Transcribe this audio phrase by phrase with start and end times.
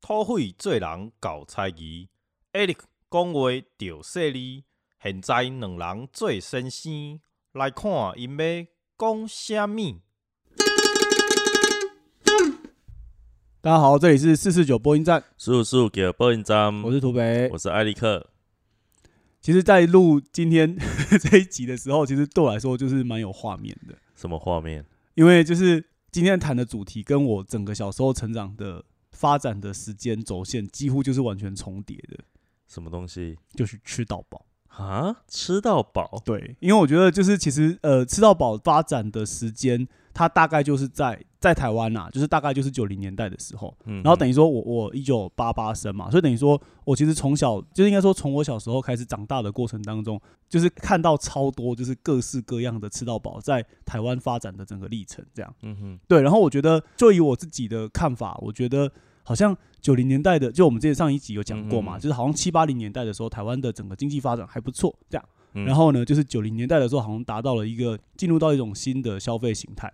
[0.00, 2.08] 土匪做人搞猜疑
[2.52, 2.78] ，Eric
[3.10, 4.64] 讲话着犀利。
[5.02, 7.20] 现在两人做先生，
[7.52, 8.66] 来看因要
[8.98, 10.00] 讲啥物。
[13.60, 17.58] 大家好，这里是四四九播音站，速速给播音站，我是土北我。
[17.58, 18.30] 是艾利克。
[19.42, 20.74] 其实，在录今天
[21.20, 24.86] 这一集的时候，其实对我来说就是蛮有画面的，什么画面？
[25.14, 32.18] 因为就是今天谈的主题跟我整个小时候成长的发展的时间轴线几乎就是完全重叠的，
[32.66, 34.44] 什么东西就是吃到饱。
[34.68, 35.22] 啊？
[35.28, 36.22] 吃到饱？
[36.24, 39.86] 对，因为我觉得就是其实呃，吃到饱发展的时间，
[40.20, 43.74] 它大概就是在在台湾呐、就是大概就是九零年代的时候。
[43.86, 55.54] 嗯，然后等于说我我一九八八生嘛，所以等于说我其实从小就是应该说从我小时候开始长大的过程当中，就是看到超多就是各式各样的吃到饱在台湾发展的整个历程这样。
[55.62, 65.24] 嗯哼，对，然后我觉得就以我自己的看法，我觉得好像九零年代的，就我们之前上一集有讲过嘛，就是好像七八零年代的时候，台湾的整个经济发展还不错这样。
[65.54, 69.92] 嗯然后呢，就是九零年代的时候，好像达到了一个进入到一种新的消费形态。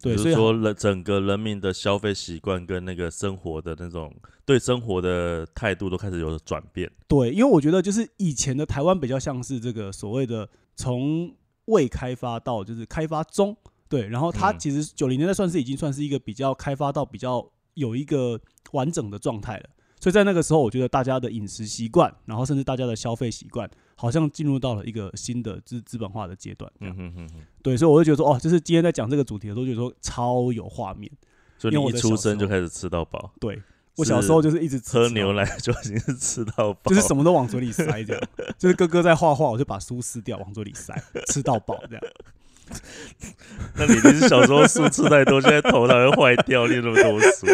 [0.00, 6.90] 对，所以比如说人整个人民的消费习惯跟那个生活的那种对生活的态度都开始有转变。
[7.08, 11.34] 对，因为我觉得就是以前的台湾比较像是这个所谓的从
[11.66, 13.56] 未开发到就是开发中，
[13.88, 18.40] 对，然后它嗯其实九零年代算是已经算是一个比较开发到比较有一个
[18.72, 19.70] 完整的状态了。
[19.98, 26.70] 所以在那个时候，我觉得大家的饮食习惯，然后甚至大家的消费习惯，好像进入到了一个新的资资本化的阶段。
[26.78, 27.40] 这样嗯哼哼哼。
[27.62, 31.10] 对，所以我就觉得说，哦，就是今天在讲这个主题的时候，就觉得说超有画面。
[31.58, 33.58] 所以因你一出生就开始吃到饱，对
[33.96, 38.22] 我小时候就是一直吃喝牛奶就已经是吃到饱，就是什么都往嘴里塞，这样。
[38.58, 40.94] 就是哥哥在画画，我就把书撕掉，往嘴里塞，
[41.28, 42.04] 吃到饱这样。
[43.76, 47.46] 那你一定是小时候书吃太多，现在头脑会坏掉，念那么多书。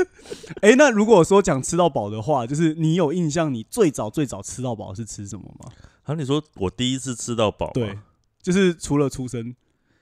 [0.62, 5.70] 哎、那如果说讲吃到饱的话，就是你有印象，你最早最早吃到饱是吃什么吗？
[6.04, 7.98] 啊，你说我第一次吃到饱，对，
[8.42, 9.54] 就是除了出生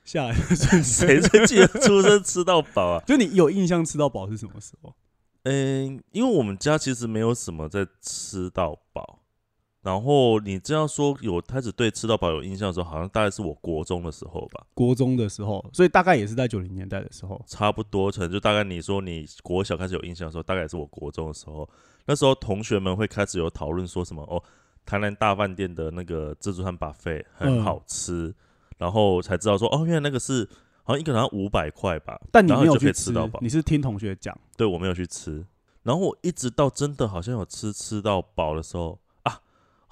[0.03, 3.03] 下来的瞬谁间，最记得出生吃到饱啊？
[3.07, 4.93] 就你有印象吃到饱是什么时候？
[5.43, 9.19] 嗯，因为我们家其实没有什么在吃到饱，
[9.83, 17.39] 然后你这样说有开始对吃到饱有印象的时候，好像大概是我国中的时候吧，国中的时候，所以大概也是在九零年代的时候。
[17.45, 21.69] 差不多，可能就大概你说你国小开始有印象的时候，大概也是我国中的时候，
[22.05, 24.41] 那时候同学们会开始有讨论说什么哦，
[24.85, 28.33] 台南大饭店的那个自助餐 buffet 很嗯好吃，
[28.77, 30.47] 然后才知道说哦，原来那个是
[30.83, 34.37] 好像一个人好像五百块吧，但你没有去吃以吃到饱，你是听同学讲。
[34.55, 35.45] 对我没有去吃，
[35.81, 39.02] 然后我一直到真的好像有吃吃到饱的时候啊，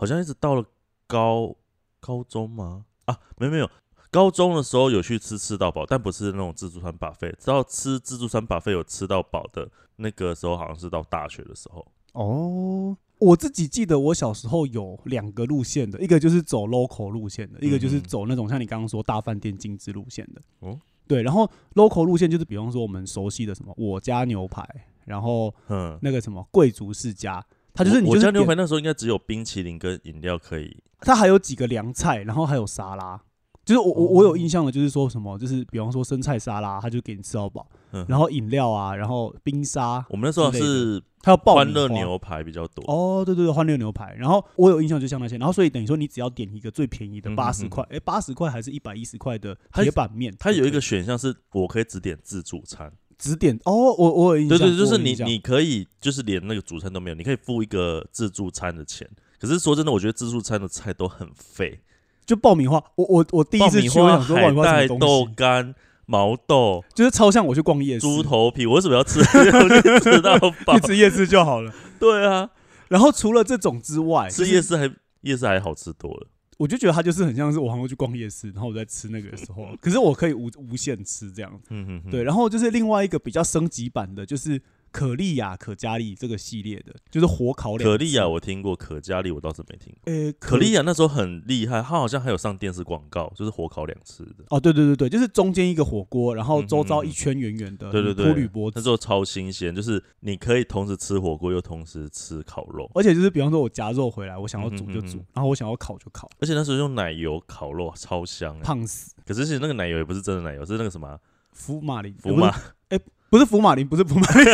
[0.02, 0.66] 好像一直到了
[1.06, 1.56] 高
[2.00, 2.86] 高中吗？
[3.06, 3.70] 啊，没有没有，
[4.10, 11.86] 高中的时候有去吃吃到饱，但不是那种自助餐 buffet，直到吃自助餐 buffet 有吃到饱的那个时候，好像是到大学的时候。
[12.14, 20.42] 哦，我自己记得我小时候有两个路线的，一个就是走 local 路线的，一个就是嗯走那种像你刚刚说大饭店精致路线的。
[20.62, 24.66] 哦对，然后 local 路线就是比方说我们熟悉的什么我家牛排，
[25.06, 30.84] 然后嗯，那个什么贵族世家，它就是我你就是我家牛排那时候应该只有冰淇淋跟饮料可以。
[31.00, 33.22] 它还有几个凉菜，然后还有沙拉。
[33.64, 42.84] 就是我我我有印象的，就是说什么，就是比方说生菜沙拉，他就给你吃到饱，嗯，然后饮料啊，然后冰沙，我们那时候之类是还有爆欢米花乐牛排比较多。
[42.92, 44.16] 哦，对对对，欢乐牛排。
[44.18, 52.92] 然后我有印象，就像那些，然后所以等于说，你只要点一个最便宜的嗯八十嗯块，哎，八十块还是一百一十块的它铁板面，它有一个选项是我可以只点自助餐。
[53.22, 59.08] 只点哦，我我有印象，对对，就是你你可以就是连那个主餐都没有，你可以付一个自助餐的钱。
[59.40, 61.80] 可是说真的，我觉得自助餐的菜都很废，
[62.26, 65.76] 就爆米花，我我我第一次去，我、想说爆米花什么带、豆干、
[66.08, 69.22] 毛豆、就是超像我去逛夜市，猪头皮，我为什么要吃？
[70.02, 70.88] 吃到 饱去。
[70.88, 71.72] 吃夜市就好了。
[72.00, 72.50] 对啊，
[72.88, 76.28] 然后除了这种之外，吃夜市还夜市还好吃多了。
[76.62, 81.70] 我就觉得它就是很像是我好像去逛夜市，然后我在吃那个的时候，可是我可以无无限吃这样子。
[81.72, 90.14] 嗯哼哼，对，然后就是另外一个比较升级版的，就是可丽亚、可嘉丽这个系列的，就是火烤两可丽亚我听过，可嘉丽我倒是没听过。
[90.14, 94.44] 呃，可丽亚那时候很厉害，他好像还有上电视广告，就是火烤两次的。
[94.50, 108.62] 哦，对对对对，就是中间一个火锅，然后周遭一圈圆圆的，对对对脱铝箔，那时候超新鲜，就是你可以同时吃火锅又同时吃烤肉，而且就是比方说我夹肉回来，我想要煮就煮嗯嗯嗯，然后我想要烤就烤，而且那时候用奶油烤肉超香、欸。
[108.62, 109.16] 胖死。
[109.26, 111.20] 可是其实那个奶油也不是真的奶油，是那个什么啊
[111.54, 112.48] 福马林，福马
[112.90, 114.46] 呃不是不是福马林，不是福马林，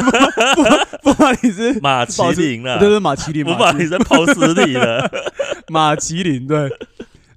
[1.01, 5.09] 福福马林是马麒麟了，对对马麒麟，福马林在跑死你了。
[5.69, 6.69] 马麒麟 对。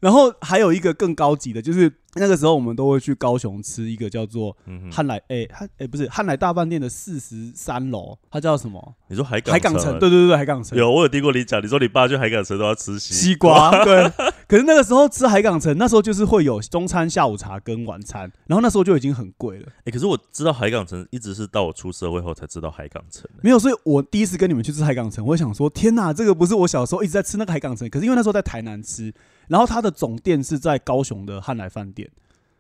[0.01, 4.57] 然后还有一个更高级的，就是那个时候我们都会去高雄吃一个叫做
[4.91, 8.95] 汉来，哎、汉哎、不是汉来大饭店的四十三楼，它叫什么？
[9.09, 10.77] 你说海港海港城，对对对对，海港城。
[10.77, 14.11] 有我有听过你讲，你说你爸去海港城都要吃西西瓜，对。
[14.49, 19.69] 可是那个时候吃海港城，那时候就是会有中餐、下午茶跟晚餐，然后那时候就已经很贵了。
[19.85, 23.41] 哎、可是我知道海港城一直是到我出社会后才知道海港城、欸。
[23.43, 29.15] 没有，所以我第一次跟你们去吃海港城，我想说，天哪，这个不是我小时候一直在吃那个海港城，可是因为那时候在台南吃，
[29.47, 32.10] 然后它的总店是在高雄的汉来饭店。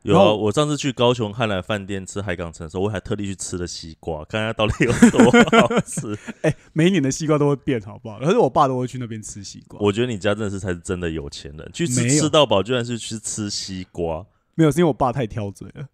[0.02, 5.30] 有啊，我上次去高雄汉来饭店吃海港城的时候，我还特地去吃了西瓜， 看它到底有多
[5.60, 6.18] 好吃。
[6.40, 8.18] 哎、每一年的西瓜都会变，好不好？
[8.18, 9.78] 可是我爸都会去那边吃西瓜。
[9.78, 14.24] 我觉得你家真的是才是真的有钱人，去吃吃到饱，居然是去吃西瓜。
[14.54, 15.86] 没有，是因为我爸太挑嘴了。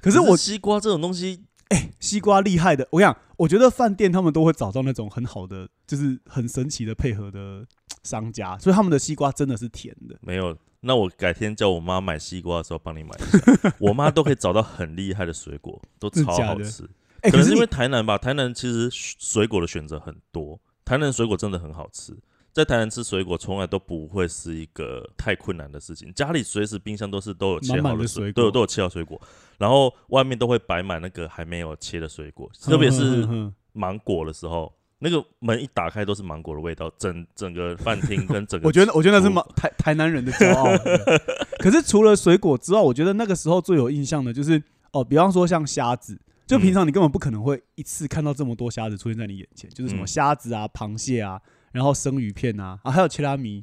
[0.00, 7.66] 可是我西瓜这种东西，哎西瓜厉害的，我跟你讲，我觉得饭店他们都会找到那种很好的，就是很神奇的配合的
[8.04, 10.16] 商家，所以他们的西瓜真的是甜的。
[10.20, 10.56] 没有。
[10.80, 16.88] 那我改天叫我妈买西瓜的时候帮你买一下， 我妈都可以找到很厉害的水果，都超好吃。
[17.22, 22.16] 哎、可能是因为台南吧，台南其实水果的选择很多，台南水果真的很好吃。
[22.52, 29.20] 在台南吃水果从来都不会是一个太困难的事情，家里随时冰箱都是都有切满好的水果都有都有切好水果，
[29.58, 40.66] 然后外面都会摆满那个还没有切的水果，特别嗯是芒果的时候，那个门一打开都是芒果的味道，整整个饭厅跟整个 我觉得我觉得那是台台南人的骄傲。
[41.58, 44.62] 可是除了水果之外，我觉得那个时候最有印象的就是
[44.92, 46.18] 哦，比方说像虾子。
[46.46, 51.38] 就平常你根本不可能会一次看到这么多虾子出现在你眼前，就是什么嗯虾子啊、螃蟹啊，
[51.72, 53.62] 然后生鱼片啊，啊还有切拉米，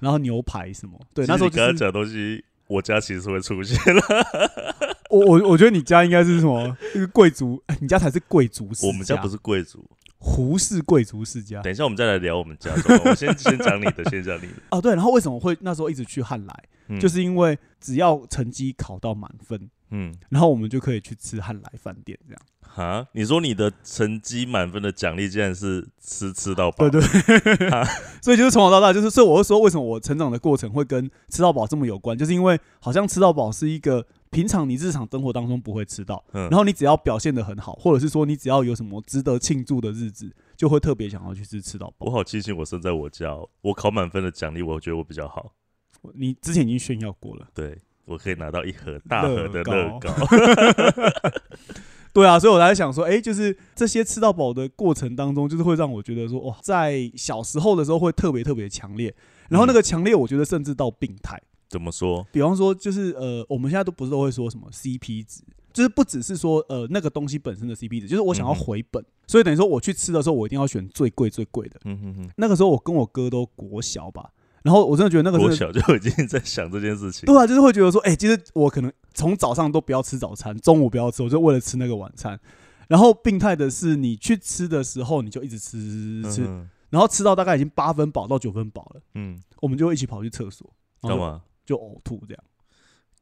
[0.00, 0.98] 然后牛排什么。
[1.12, 3.78] 对，那时候刚刚讲的东西，我家其实是会出现
[5.10, 9.84] 我我我觉得你家应该是什么一个贵族，哎你家才是贵族，我们家不是贵族。
[10.24, 12.70] 胡氏贵族世家等一下我们再来聊我们家
[13.04, 14.80] 我先 先讲你的，先讲你的，哦。
[14.80, 20.14] 对，然后为什么会那时候一直去汉来，嗯就是因为只要成绩考到满分，嗯。
[20.28, 22.42] 然后我们就可以去吃汉来饭店这样。
[22.60, 26.88] 哈，你说你的成绩满分的奖励竟然是吃吃到饱？
[26.88, 27.68] 对对，
[28.22, 42.06] 所以就是从小到大，就是所以我就说，为什么我成长的过程会跟吃到饱这么有关，就是因为好像吃到饱是一个平常你日常生活当中不会吃到，嗯然后你只要表现的很好，或者是说你只要有什么值得庆祝的日子，就会特别想要去吃吃到饱。
[42.06, 45.52] 我好庆幸我生在我家哦，我考满分的奖励，我觉得我比较好，
[46.14, 50.10] 你之前已经炫耀过了，对我可以拿到一盒大盒的乐乐高。
[52.14, 59.14] 对啊，所以我才想说，哎、就是这些吃到饱的过程当中，就是会让我觉得说，哇，在小时候的时候会特别特别强烈，
[59.48, 61.40] 然后那个强烈，我觉得甚至到病态。
[61.72, 62.24] 怎么说？
[62.30, 65.40] 比方说，就是呃，我们现在都不是都会说什么 CP 值，
[65.72, 71.80] 就是不只是说呃那个东西本身的 CP 值，就是我想要回本，所以等于说我去吃的时候，我一定要选最贵最贵的。
[71.86, 74.30] 嗯哼哼，那个时候我跟我哥都国小吧，
[74.62, 77.24] 然后我真的觉得那个我是，小就已经在想这件事情。
[77.24, 82.38] 对啊，就是会觉得说，哎、其实我可能从早上都不要吃早餐，中午不要吃，我就为了吃那个晚餐。
[82.88, 90.70] 然后病态的是，你去吃的时候，你就一直吃吃吃然后吃到大概已经八分饱到九分饱了，嗯，我们就会一起跑去厕所，
[91.00, 91.42] 然后就干嘛？
[91.64, 92.44] 就呕吐这样。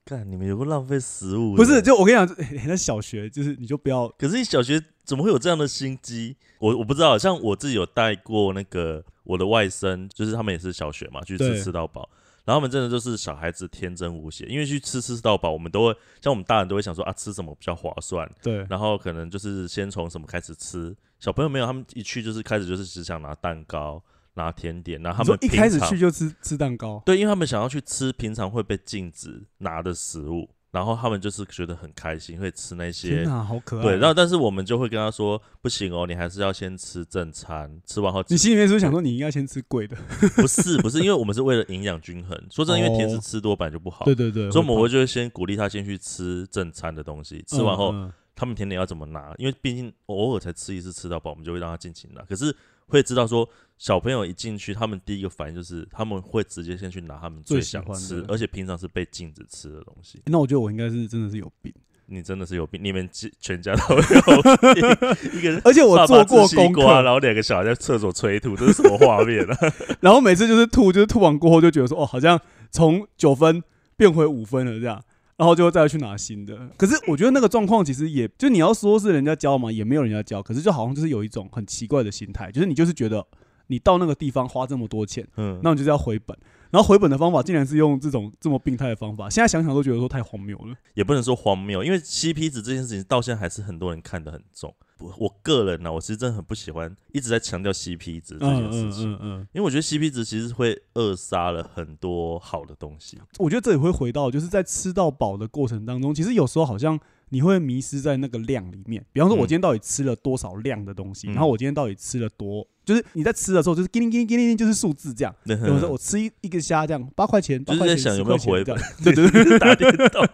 [0.05, 1.55] 干，你们有没有浪费食物？
[1.55, 6.37] 不是，就我跟你讲， 欸那小学就是你就不要可是你小学怎么会有这样的心机？
[6.59, 12.09] 我我不知道，像我自己有带过那个我的外甥，就是他们也是小学嘛，去吃吃到饱。
[12.47, 20.97] 然后他们真的就是小孩子天真无邪，因为去吃吃到饱，我们都会像我们大人都会想说啊，吃什么比较划算，对然后可能就是先从什么开始吃。
[21.21, 24.03] 小朋友没有，他们一去就是开始就是只想拿蛋糕、
[24.35, 33.23] 拿甜点，然后他们一开始去就吃吃蛋糕，对，因为他们想要去吃平常会被禁止拿的食物，然后他们就是觉得很开心，会吃那天些。
[33.25, 33.83] 哪，好可爱。
[33.83, 39.97] 对，然后但是我们就会跟他说，不行哦，你还是要先吃正餐，吃完后你心里面是不是想说你应该先吃贵的？
[40.37, 42.41] 不是不是，因为我们是为了营养均衡。
[42.51, 52.23] 说真的，因为甜食哦吃多本来就不好，对对对，所以我们会会就会先鼓励他先去吃正餐的东西，吃完后、嗯嗯他们甜点要怎么拿，因为毕竟偶尔才吃一次吃到饱，我们就会让他尽情拿。
[52.23, 52.57] 可是
[52.87, 60.23] 会知道说，小朋友一进去，他们第一个反应就是他们会直接先去拿他们最想吃，而且平常是被禁止吃的东西。
[60.25, 61.71] 那我觉得我应该是真的是有病，
[62.07, 65.39] 你真的是有病，你们全全家都有病。
[65.39, 69.57] 一个 而且我做过功课，然课，后两个小孩在厕所催吐，这是什么画面啊？
[70.01, 73.63] 然后每次就是吐，就是吐完过后就觉得说，哦，好像从九分
[73.99, 75.05] 变回五分了这样。
[75.41, 83.27] 然后就再去拿新的，可是我觉得那个状况其实也就你要说是人家教嘛，也没有人家教，可是就好像就是有一种很奇怪的心态，就是你就是觉得
[83.69, 86.37] 你到那个地方花这么多钱，嗯，那你就是要回本。
[86.71, 90.75] 然后回本的方法竟然是用这种这么病态的方法，现在想想都觉得说太荒谬了。
[90.95, 94.75] 也不能说荒谬，因为 CP 值这件事情到现在还是很多人看得很重。
[94.99, 103.19] 我我个人呢、我其实真的很不喜欢一直在强调 CP 值这件事情，嗯嗯，因为我觉得 CP 值其实会扼杀了很多好的东西。
[103.39, 107.01] 我觉得这也会回到就是在吃到饱的过程当中，其实有时候好像
[107.31, 109.05] 你会迷失在那个量里面。
[109.13, 115.35] 比方说，我嗯今天到底吃了多少量的东西，嗯然后我今天到底吃了多，就是你在吃的时候就是叮铃叮铃叮铃，就是数字这样。
[115.45, 120.27] 对有时候我吃一一个虾这样八块钱，就是八块钱在想有没有10块钱回这样对对对， 打电动，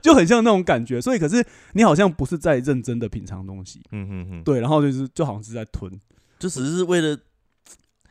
[0.00, 1.00] 就很像那种感觉。
[1.00, 5.90] 所以可是你好像不是在认真的品尝东西，嗯哼哼，对，然后就是就好像是在吞。
[6.38, 7.18] 就只是为了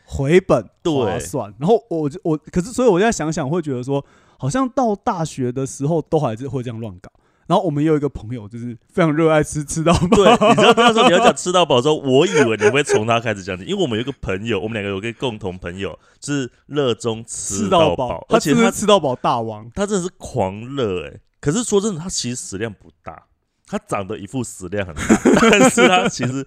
[0.04, 1.54] 回本对划算。
[1.60, 4.04] 然后我就我可是所以我现在想想会觉得说，
[4.40, 7.12] 好像到大学的时候都还是会这样乱搞。
[7.48, 19.70] 然后我们也有一个朋友，就是非常热爱吃吃到饱，对，你知道那时候你要讲吃到饱的时候，我以为你会从他开始讲起，因为我们有一个朋友，我们两个有个共同朋友是热衷吃吃到饱，而且他吃到饱大王。
[19.76, 23.28] 他真的是狂热哎、可是说真的，他其实食量不大，
[23.68, 26.46] 他长得一副食量很大，但是他其实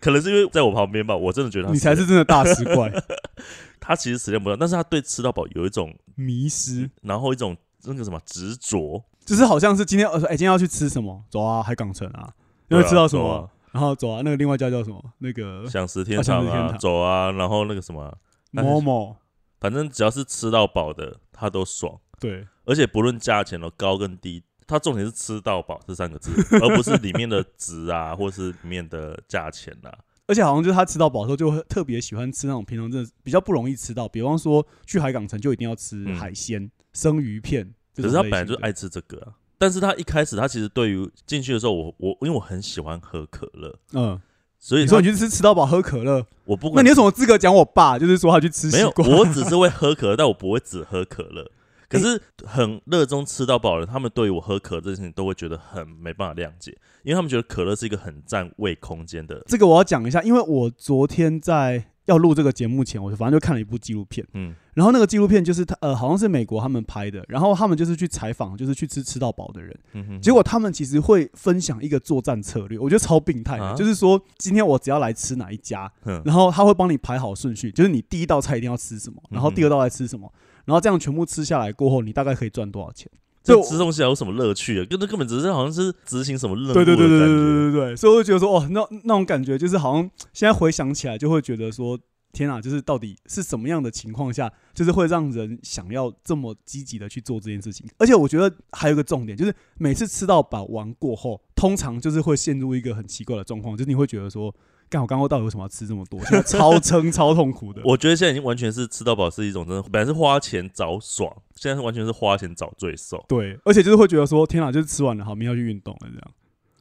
[0.00, 2.92] 可能是因为在我旁边吧，我真的觉得他你才是真的大食怪，
[3.78, 11.24] 他其实食量不大，但是他对吃到饱有一种，迷失，然后一种那个什么执着，就是好像是今天呃，哎、今天要去吃什么？
[11.30, 12.32] 走啊，海港城啊，
[12.68, 13.48] 你会对啊吃到什么？
[13.72, 15.02] 然后走啊，那个另外一家叫什么？
[15.18, 18.14] 那个享食天堂啊，走啊，然后那个什么，
[18.50, 19.16] 某某，
[19.60, 21.98] 反正只要是吃到饱的，他都爽。
[22.20, 29.90] 对，而且不论价钱哦，高跟低，它重点是吃到饱这三个字， 而不是里面的值啊，或是里面的价钱啊。
[30.26, 37.74] 而且好像就是他吃到饱的时候，就会特别喜欢吃那种平常真的比较不容易吃到，比方说去海港城就一定要吃嗯海鲜、生鱼片。
[37.96, 39.32] 可是他本来就爱吃这个啊。
[39.58, 44.20] 但是他一开始，他其实对于进去的时候，我我因为我很喜欢喝可乐，嗯，
[44.58, 47.96] 所以你说你去吃吃到饱喝可乐，我不管那你有什么资格讲我爸？
[47.98, 51.48] 就是说他去吃没有，我只是会喝可乐，但我不会只喝可乐。
[51.88, 56.70] 可是很热衷吃到饱的人，他们对于我喝可乐这件事情都会觉得很没办法谅解，
[57.02, 59.42] 因为他们觉得可乐是一个很占胃空间的。
[59.46, 64.54] 这个我要讲一下，因为我昨天在要录这个节目前，我反正就看了一部纪录片，嗯。
[64.74, 73.74] 然后那个纪录片就是他呃好像是美国他们拍的，然后他们就是去采访，就是去吃吃到饱的人，嗯哼，结果他们其实会分享一个作战策略，我觉得超病态的，啊？
[73.74, 80.32] 就是说今天我只要来吃哪一家，哼然后他会帮你排好顺序，就是你第一道菜一定要吃什么，然后第二道菜吃什么，
[80.64, 83.10] 然后这样全部吃下来过后，你大概可以赚多少钱？
[83.42, 84.86] 这所以我吃东西还有什么乐趣啊？
[84.88, 87.08] 根本根本只是好像是执行什么任务对的感觉。
[87.08, 91.98] 对对对对对对对，所以我就觉得说，哦，那那种感觉就是好像现在回想起来，就会觉得说，
[92.32, 97.86] 天啊，就是到底是什么样的情况下，就是会让人想要这么积极的去做这件事情？
[97.98, 104.54] 而且我觉得还有一个重点，就是每次吃到饱完过后，通常就是会陷入一个很奇怪的状况，就是你会觉得说，
[104.92, 106.20] 干我刚刚到底为什么要吃这么多？
[106.26, 107.80] 现在超 撑超痛苦的。
[107.82, 113.24] 我觉得现在已经完全是吃到饱是一种真的，本来是花钱找爽，现在是完全是花钱找罪受。
[113.26, 116.30] 对，而且就是会觉得说，天啊，就是吃完了，好，明天要去运动了，这样，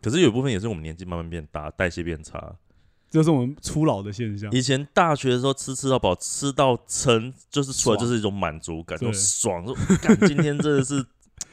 [0.02, 2.56] 可是有一部分也是我们年纪慢慢变大，代谢变差。
[3.10, 4.50] 这是我们初老的现象。
[4.54, 9.76] 以前大学的时候吃吃到饱，吃到撑，就是出来就是一种满足感，对那种爽，说
[10.26, 11.06] 今天真的是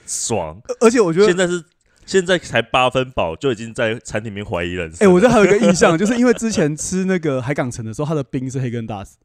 [0.07, 0.61] 爽。
[0.69, 1.61] 而而且我觉得现在是
[2.09, 5.07] 现在才八分饱，就已经在餐厅里面怀疑人生。
[5.07, 9.19] 哎、我这还有一个印象，就是因为之前吃那个海港城的时候，它的冰是黑根大斯，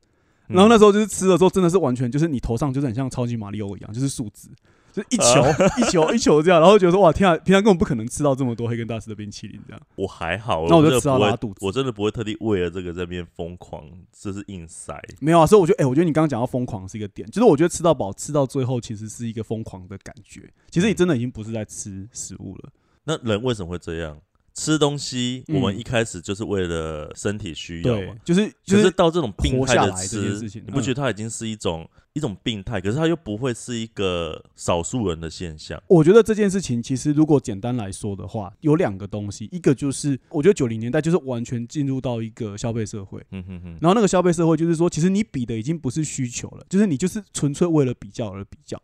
[0.48, 4.50] 然后那时候就是吃的时候，真的是完全就是你头上就是很像超级马里奥一样，就是树脂，
[4.94, 5.44] 就一球、
[5.80, 9.82] 一球一球这样，然后觉得说哇天啊，平常根本不可能吃到这么多黑根大师的冰淇淋这样。
[9.96, 14.96] 我还好，那我就吃到拉肚子我真的不会特地为了这个在那边疯狂，这是硬塞。
[15.20, 22.70] 没有啊，所以我觉得，哎、我觉得你刚刚讲到疯狂是一个点，就是我觉得吃到饱吃到最后其实是一个疯狂的感觉，其实你真的已经不是在吃食物了。
[23.06, 24.16] 那人为什么会这样？
[24.54, 32.80] 吃东西，嗯我们一开始就是为了身体需要嘛。，就是就是是到这种病态的吃你不嗯觉得它已经是一种一种病态？
[32.80, 35.82] 可是它又不会是一个少数人的现象。
[35.88, 48.80] 我觉得这件事情其实如果简单来说的话，有两个东西，一个就是我觉得九零年代就是完全进入到一个消费社会，嗯哼哼，然后那个消费社会就是说，其实你比的已经不是需求了，就是你就是纯粹为了比较而比较。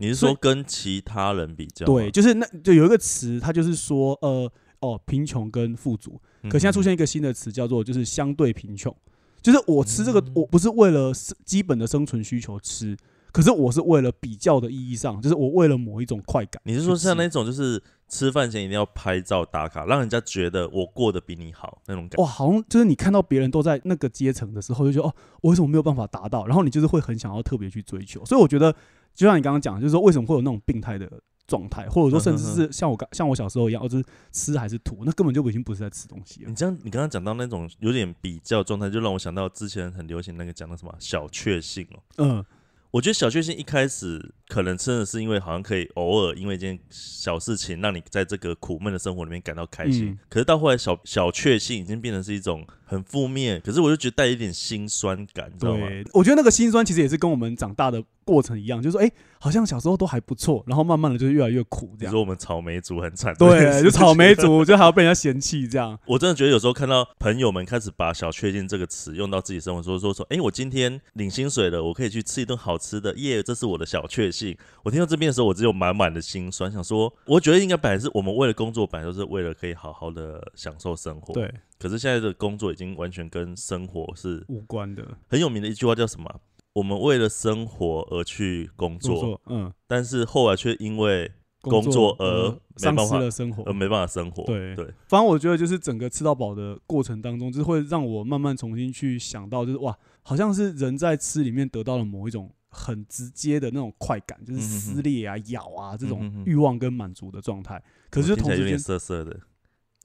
[0.00, 1.84] 你是说跟其他人比较？
[1.86, 4.48] 对，就是那就有一个词，它就是说呃
[4.80, 8.94] 哦贫穷跟富足，可现在出现一个新的词叫做就是相对贫穷，
[9.42, 11.12] 就是我吃这个嗯我不是为了
[11.44, 12.96] 基本的生存需求吃。
[13.30, 16.60] 可是我是为了比较的意义上，就是我为了某一种快感。
[16.64, 22.22] 你是说像那种就是吃饭前一定要拍照打卡，让人家觉得我过得比你好那种感觉？
[22.22, 26.46] 哇，好像就是你看到别人都在那个阶层的时候，就觉得哦，我为什么没有办法达到？
[26.46, 28.24] 然后你就是会很想要特别去追求。
[28.24, 28.74] 所以我觉得，
[29.14, 36.54] 就像你刚刚讲，就是说为什么会有那种病态的状态，或者说甚至是像我刚像我小时候一样，哦，就是吃还是吐，那根本就已经不是在吃东西了你。
[36.54, 42.02] 这样，你刚刚讲到那种有点比较状态，就让我想到之前很流行那个讲的什么小确幸哦。
[42.18, 42.44] 嗯，
[42.90, 55.86] 我觉得小确幸一开始可能真的是因为好像可以偶尔因为一件小事情让你在这个苦闷的生活里面感到开心，嗯可是到后来小小确幸已经变成是一种很负面，可是我就觉得带一点心酸感，你知道吗？
[55.86, 62.20] 对，我觉得那个心酸其实也是跟我们长大的过程一样，就是说，哎、好像小时候都还不错，然后慢慢的就是越来越苦这样你说。
[62.20, 64.34] 我们草莓族很惨，对，就草莓。
[64.38, 65.98] 族，就还要被人家嫌弃这样。
[66.06, 74.56] 我真的觉得有时候看到朋友们开始把“小确幸”这个词用到自己生活，说说说，哎、我今天领薪水了，我可以去吃一顿好吃的，耶，这是我的小确幸。
[74.84, 81.34] 我听到这边的时候，我只有满满的心酸，想说，我觉得应该本来是我们为了工作，本来就是为了可以好好的享受生活。。
[81.34, 86.40] 对，可是现在的工作已经完全跟生活是无关的很有名的一句话，叫什么啊？
[86.74, 91.30] 我们为了生活而去工作，工作，嗯，但是后来却因为
[91.60, 93.72] 工作而丧失了生活而。
[93.72, 94.44] 没办法生活。
[94.44, 107.82] 对对，反正我觉得就是整个吃到饱的过程当中，就是会让我慢慢重新去想到，就是哇，好像是人在吃里面得到了某一种很直接的那种快感，就是撕裂啊、咬啊这种欲望跟满足的状态。
[108.10, 109.40] 可是同时间，涩涩的。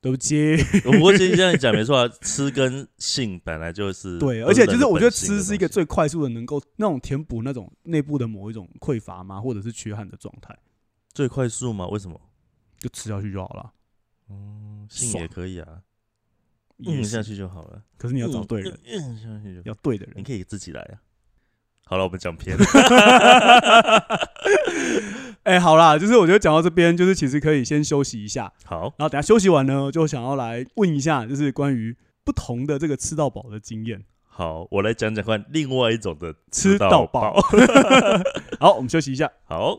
[0.03, 10.53] 对不起，不过其实这样讲没错啊，吃跟性本来就是对，都而且就是我觉得吃是一个最快速的能够那种填补那种内部的某一种匮乏嘛，或者是缺憾的状态，
[11.13, 11.87] 最快速吗？
[11.87, 12.19] 为什么？
[12.77, 13.71] 就吃下去就好了。
[14.29, 15.81] 嗯，性也可以啊，
[16.79, 17.81] 也是嗯下去就好了。
[17.97, 20.15] 可是你要找对人，嗯，嗯下去就要对的人。
[20.17, 20.99] 你可以自己来啊。
[21.85, 22.57] 好了，我们讲偏
[25.43, 34.03] 哎、好啦，就是我觉得讲到这边，就是其实可以先休息一下，好，然后等下休息完呢，就想要来问一下，就是关于不同的这个吃到饱的经验。
[34.25, 37.35] 好，我来讲讲看另外一种的吃到到饱。
[38.59, 39.29] 好，我们休息一下。
[39.43, 39.77] 好，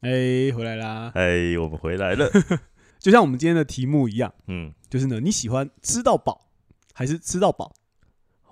[0.00, 1.10] 哎、回来啦。
[1.14, 2.30] 哎，我们回来了。
[2.98, 6.51] 就像我们今天的题目一样，嗯，就是呢，你喜欢吃到饱
[6.92, 7.72] 还是吃到饱？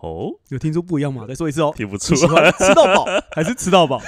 [0.00, 1.26] 哦，有听出不一样吗？
[1.28, 1.72] 再说一次哦。
[1.76, 2.14] 听不出。
[2.16, 2.26] 吃
[2.74, 3.04] 到饱
[3.36, 4.00] 还是吃到饱？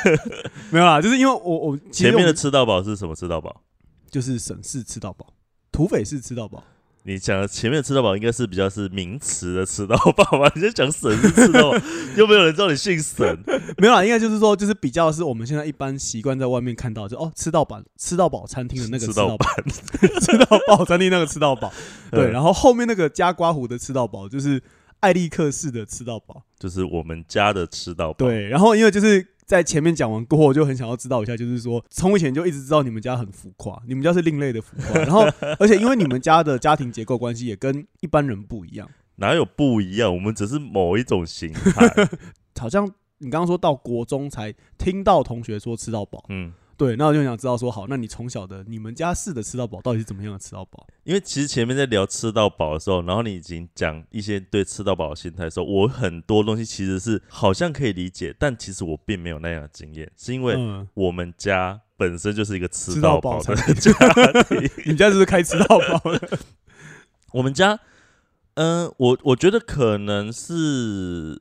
[0.70, 3.62] 没有啦，就是因为我我前面的吃到饱是什么吃到饱？
[4.10, 5.26] 就是省事吃到饱，
[5.70, 6.62] 土匪是吃到饱。
[7.04, 10.50] 你讲的前面的吃到饱应该是比较是名词的吃到饱吧？
[10.54, 11.78] 你在讲神是吃到饱，
[12.16, 13.36] 又没有人知道你姓沈。
[13.78, 19.46] 没有啦，应该就是说，就是比较是我们现在一般习惯在外面看到，就哦吃到饱吃到饱餐厅的那个吃到饱，
[20.20, 21.72] 吃到饱 餐厅那个吃到饱，
[22.12, 24.62] 对，嗯然后后面那个加刮胡的吃到饱就是
[25.00, 35.26] 艾利克式的吃到饱，就是我们家的吃到饱。，对，然后因为就是在前面讲完过后，我就很想要知道一下，就是说从以前就一直知道你们家很浮夸，你们家是另类的浮夸，然后
[35.58, 40.14] 而且因为你们家的家庭结构关系也跟一般人不一样，哪有不一样？
[40.14, 42.08] 我们只是某一种形态。
[42.58, 42.86] 好像
[43.18, 46.52] 你刚刚说到国中才听到同学说吃到饱，嗯，
[46.82, 50.84] 对，那我就想知道说，好，那你从小的你们家式的吃到饱到底是怎么样的吃到饱？
[51.04, 63.92] 因为其实前面在聊吃到饱的时候，然后你已经讲一些对吃到饱的心态的时候，我很多东西其实是好像可以理解，但其实我并没有那样的经验，是因为嗯，我们家本身就是一个吃吃到到饱的家
[64.42, 64.70] 庭。
[64.92, 66.38] 你家是不是开吃到饱的？
[67.32, 67.78] 我们家，
[68.54, 71.40] 嗯、我我觉得可能是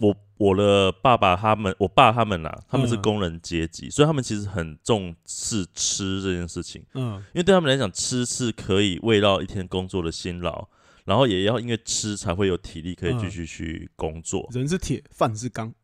[0.00, 10.68] 我我的爸爸他们，我爸他们啦，他们是嗯工人阶级，所以他们其实很重视吃这件事情，嗯，因为对他们来讲，吃是可以慰劳一天工作的辛劳，
[11.04, 14.48] 然后也要因为吃才会有体力可以继嗯续去工作。
[14.52, 15.74] 人是铁，饭是钢，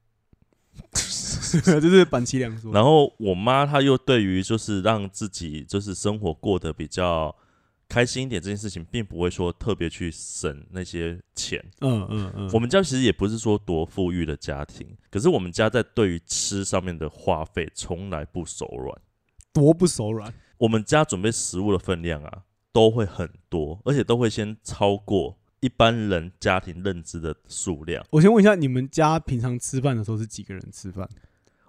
[0.93, 2.73] 就是板崎良说。
[2.73, 7.35] 然后我妈她又对于就是让自己就是生活过得比较
[7.89, 11.63] 开心一点这件事情，并不会说特别去省那些钱。
[11.81, 19.01] 嗯嗯嗯，我们家其实也不是说多富裕的家庭，可是我们家在对于吃上面的花费从来不手软。
[19.53, 20.33] 多不手软。
[20.59, 22.43] 我们家准备食物的分量啊，
[22.73, 28.05] 都会很多，而且都会先超过一般人家庭认知的数量。
[28.11, 31.09] 我先问一下，你们家平常吃饭的时候是几个人吃饭？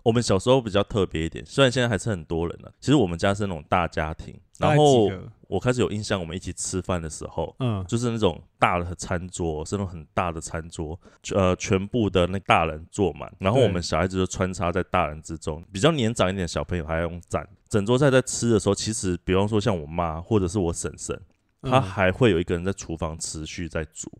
[0.06, 5.12] 我们小时候比较特别一点，虽然现在还是很多人了、其实我们家是那种大家庭，然后？
[5.48, 11.00] 我开始有印象，我们一起吃饭的时候，嗯就是那种大的餐桌，是那种很大的餐桌，
[11.36, 15.64] 呃，全部的那大人坐满，然后我们小孩子就穿插在大人之中。
[15.72, 17.48] 比较年长一点的小朋友还要用站。
[17.70, 21.16] 整桌菜在吃的时候，其实比方说像我妈或者是我婶婶，
[21.62, 24.12] 她嗯还会有一个人在厨房持续在煮，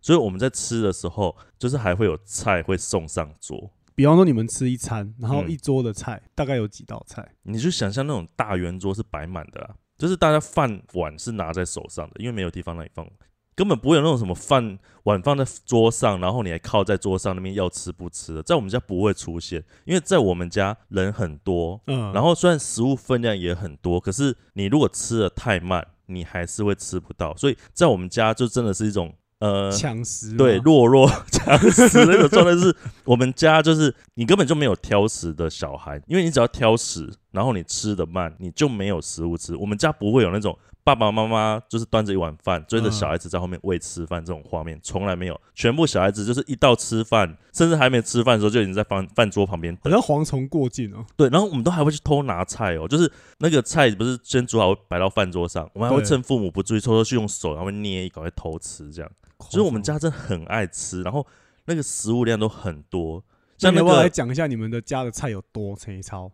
[0.00, 3.70] 所以我们在吃的时候，就是还会有菜会送上桌。
[3.94, 7.26] 比方说你们吃一餐，然后嗯一桌的菜大概有几道菜？
[7.42, 13.06] 你就想象那种大圆桌是摆满的啊，就是大家饭碗是拿在手上的，因为没有地方让你放，
[13.54, 29.14] 根本不会有那种什么饭碗放在桌上，然后你还靠在桌上那边要吃不吃的，在我们家不会出现，因为在我们家人很多，嗯，然后虽然食物分量也很多，可是你如果吃的太慢，你还是会吃不到，所以在我们家就真的是一种。
[29.42, 39.56] 呃，抢食对，弱弱强食那种状态是，我们家就是你根本就没有挑食的小孩，因为你只要挑食，然后你吃的慢，你就没有食物吃。
[39.56, 45.40] 我们家不会有那种爸爸妈妈就是端着一碗饭追着嗯小孩子在后面喂吃饭这种画面，从来没有。
[45.54, 49.92] 全部小孩子就是一到吃饭，甚至还没吃饭的时候就已经在饭饭桌旁边等。
[49.92, 51.04] 好像蝗虫过境哦。
[51.16, 59.10] 对，然后我们都还会去偷拿菜哦，就是那个菜不是先煮好摆到饭桌上，我们还会趁父母不注意，偷偷去用手，然后捏一搞，会偷吃这样。
[59.50, 61.26] 就是我们，家真的很爱吃，然后
[61.64, 63.22] 那个食物量都很多。
[63.60, 66.30] 那你像那个要不要来讲一下你们的家的菜有多粗糙？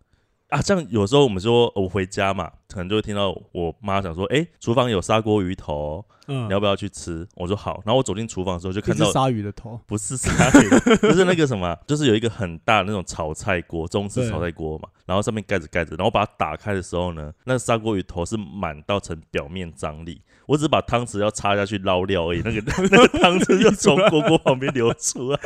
[0.48, 7.82] 啊，像有时候我们说我回家嘛，可能就会听到我妈讲说：“哎、厨房有砂锅鱼头哦，嗯你要不要去吃？”我说好。
[7.84, 10.30] 然后我走进厨房的时候就看到鲨鱼的头，不是鲨
[10.62, 25.38] 鱼，就是那个什么，就是有一个很大的那种炒菜锅，中式炒菜锅嘛，然后上面盖着盖着，然后把它打开的时候呢，那个砂锅鱼头是满到成表面张力，我只是把汤匙要插下去捞料而已，那个 那个汤匙就从锅锅旁边流出来。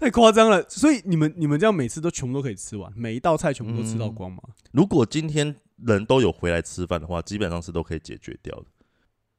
[0.00, 0.66] 太夸张了。
[0.68, 4.42] 所以你们你们这样每次都全部都可以吃完，每一道菜全部都吃到光吗？
[4.72, 5.54] 如果今天
[5.86, 8.64] 人都有回来吃饭的话，基本上是都可以解决掉的。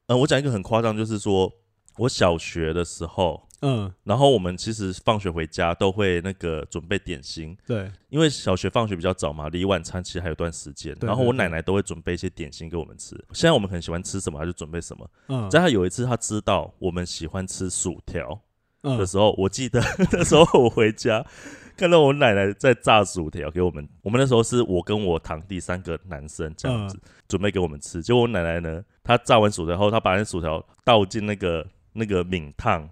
[0.06, 1.52] 嗯、我讲一个很夸张，就是说
[1.98, 10.94] 我小学的时候，嗯，然后我们其实放学回家都会那个准备点心，对，因为小学放学比较早嘛，离晚餐其实还有段时间。
[10.96, 13.16] 对然后我奶奶都会准备一些点心给我们吃。
[13.32, 15.10] 现在我们很喜欢吃什么，她就准备什么。
[15.28, 18.40] 嗯，在她有一次她知道我们喜欢吃薯条嗯
[18.82, 19.80] 的时候，我记得
[20.12, 21.24] 那时候我回家
[21.76, 23.88] 看到我奶奶在炸薯条给我们。
[24.02, 28.02] 我们那时候是我跟我堂弟三个男生这样子、准备给我们吃。
[28.02, 32.88] 结果我奶奶呢，她炸完薯条后，她把那薯条倒进那个那个抿烫。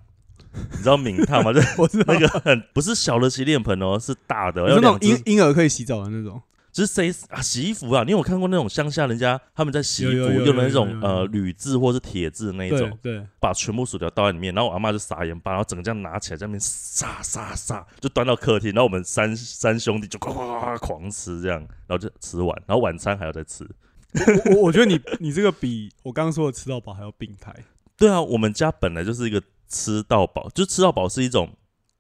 [0.53, 1.53] 你知道抿烫吗？
[1.53, 6.43] 就 是我知道那个很不是小的洗脸盆哦，是大的，我是那种只婴婴儿可以洗澡的那种。
[6.73, 8.05] 就是谁啊洗衣服啊？
[8.05, 23.69] 你有看过那种乡下人家他们在洗衣服用的那种呃铝制或是铁制的那一种，对，把全部薯条倒在里面，然后我阿妈就撒盐巴，然后整个这样拿起来在那边撒撒撒，就端到客厅，然后我们三三兄弟就夸夸夸狂吃这样，然后就吃完，然后晚餐还要再吃。
[24.13, 27.55] 我我我觉得你 你这个比我刚刚说的吃到饱还要病态。
[27.97, 31.51] 对啊，我们家本来就是一个吃到饱，就吃到饱是一种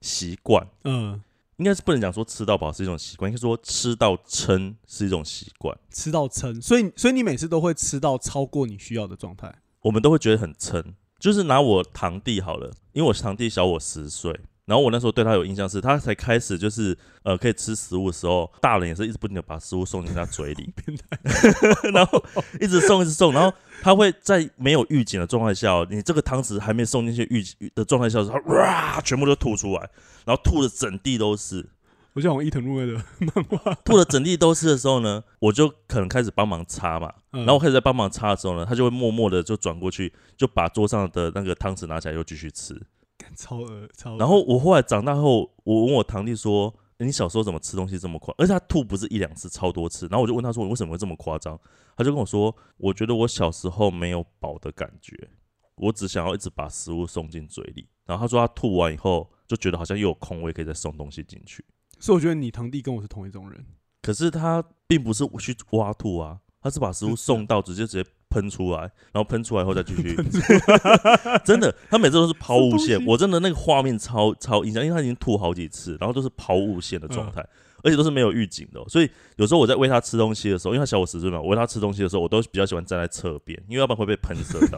[0.00, 1.20] 习惯，嗯，
[1.61, 5.79] 应该是不能讲说吃到饱是一种习惯，应该说吃到撑是一种习惯。
[5.90, 9.55] 吃到撑，所以所以你每次都会吃到超过你需要的状态。
[9.83, 10.94] 我们都会觉得很撑。
[11.18, 20.72] 就是拿我堂弟好了，因为我堂弟小我十岁，然后我那时候对他有印象是，他才开始就是呃可以吃食物的时候，大人也是一直不停的把食物送进他嘴里，
[21.92, 22.24] 然后
[22.61, 23.52] 一直送一直送，然后
[23.83, 29.90] 他会在没有预警的状态下哦，你这个汤匙还没送进去预警的状态下他哇全部都吐出来，
[30.24, 31.66] 然后吐的整地都是。
[32.12, 33.04] 我像我伊藤润二的。
[33.18, 37.40] 漫画，吐的整地都是的时候呢，我就可能开始帮忙擦嘛，嗯。
[37.40, 42.80] 然后我开始在帮忙擦的时候呢，他就会默默的就转过去，就把桌上的那个汤匙拿起来又继续吃。
[43.20, 44.18] 干超恶超恶。
[44.18, 50.06] 然后我后来长大后，我问我堂弟说：“诶你小时候怎么吃东西这么快？”而且他吐不是一两次，超多次。
[50.06, 51.59] 然后我就问他说：“你为什么会这么夸张？”
[51.96, 55.28] 他就跟我说：“我觉得我小时候没有饱的感觉，
[55.74, 61.64] 我只想要一直把食物送进嘴里。”然后他说他吐完以后就觉得好像又有空位可以再送东西进去。
[61.98, 63.64] 所以我觉得你堂弟跟我是同一种人。
[64.02, 68.81] 可是他并不是去挖吐啊，他是把食物送到直接直接喷出来，
[69.12, 70.16] 然后喷出来后再继续。
[71.45, 77.45] 真的，他每次都是抛物线我真的那个画面超超印象，因为他已经吐好几次，然后都是抛物线的状态。
[77.83, 84.77] 而且都是没有预警的哦、所以有时候我在喂他吃东西的时候，因为他小我十岁嘛，我喂他吃东西的时候，我都比较喜欢站在侧边，因为要不然会被喷射到。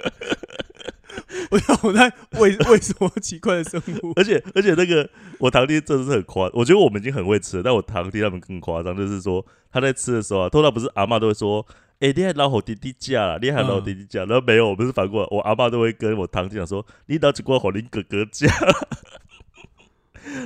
[1.50, 2.10] 我想我在
[2.40, 4.14] 喂为什么奇怪的生物？
[4.16, 5.06] 而且而且那个
[5.38, 11.66] 我堂弟真的是很夸，我觉得我们已经很会吃了，但我堂弟他们更夸张，就是说他在吃的时候啊，通常不是阿嬷都会说。
[11.98, 18.48] 哎、你还老好弟弟嫁啦，你还老弟弟嫁，然后没有，我们是反过来，我阿爸都会跟我堂弟讲说，你拿几罐火林哥哥嫁，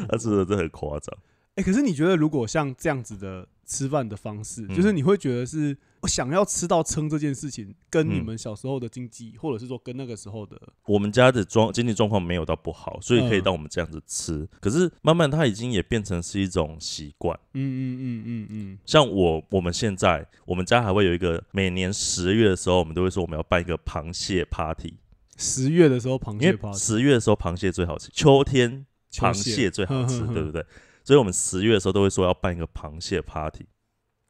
[0.09, 1.17] 他吃的真的很夸张。
[1.61, 14.49] 哎、可是你觉得如果像这样子的吃饭的方式，嗯就是你会觉得是我想要吃到撑这件事情，跟你嗯们小时候的经济，或者是说跟那个时候的，我们家的状经济状况没有到不好，所以可以嗯让我们这样子吃。
[14.59, 17.39] 可是慢慢它已经也变成是一种习惯。
[17.53, 24.95] 嗯嗯嗯嗯嗯，像我我们现在我们家还会有一个每年十月的时候，我们都会说我们要办一个螃蟹 party，
[25.37, 30.65] 十月的时候螃蟹趴，十月的时候螃蟹最好吃，秋天螃蟹最好吃， 对不对？
[31.11, 33.67] 所以我们十月的时候都会说要办一个螃蟹 party。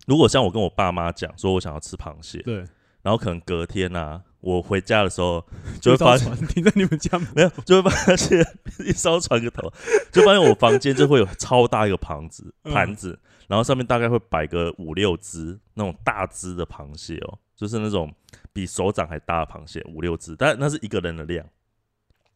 [0.06, 2.56] 如果像我跟我爸妈讲说我想要吃螃蟹，对，
[3.02, 5.44] 然后可能隔天啊，我回家的时候
[5.78, 8.42] 就会发现 停在你们家门，没有，就会发现
[8.78, 9.70] 一艘船个头，
[10.10, 18.10] 就发现我房间就会有超大一个盘子嗯盘子，然后上面大概会摆个五六只那种大只的螃蟹哦，就是那种
[18.54, 21.46] 比手掌还大的螃蟹，五六只，但那是一个人的量。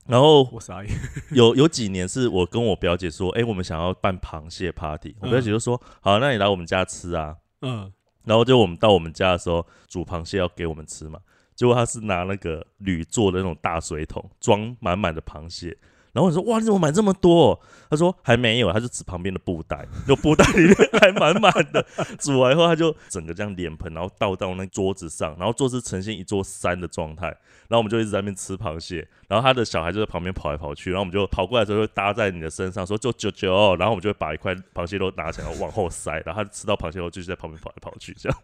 [0.07, 0.93] 然后我傻眼。
[1.31, 7.37] 有有几年是我跟我表姐说，哎、我们想要办螃蟹 party，我表姐就说，好，那你来我们家吃啊。
[7.63, 7.93] 嗯，
[8.25, 11.19] 然后就我们到我们家的时候，煮螃蟹要给我们吃嘛，
[11.55, 15.77] 结果他是拿那个铝做的那种大水桶装满满的螃蟹。
[16.15, 17.61] 然后我说哇，你怎么买这么多？
[17.91, 21.85] 他说还没有，他就指旁边的布袋，就布袋里面还满满的。
[22.19, 27.27] 煮完以后，他就整个这样脸盆，然后倒到那桌子上，然后桌子呈现一座山的状态。
[27.67, 38.39] 然后我们就一直在那边吃螃蟹，然后他的小孩就在旁边跑来跑去，然后我们就跑过来的时候就搭在你的身上，说就九九，然后我们就会把一块螃蟹肉拿起来往后塞，然后他吃到螃蟹肉继续在旁边跑来跑去，这样。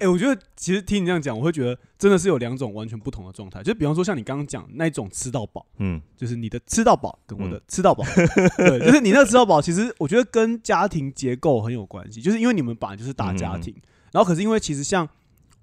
[0.00, 3.62] 哎、我觉得其实听你这样讲，我会觉得真的是有两种完全不同的状态。
[3.62, 7.62] 就比方说像你刚刚讲那一种吃到饱，嗯，就是你的吃到饱跟我的嗯。
[7.68, 8.04] 吃到饱，
[8.56, 13.74] 对，就是你那个吃到饱，其实我觉得跟家庭结构很有关系，就是因为你们本来就是大家庭，
[14.12, 15.08] 然后可是因为其实像